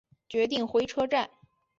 [0.27, 1.29] 决定回车站